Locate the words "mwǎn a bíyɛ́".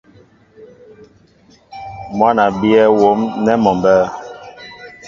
2.17-2.85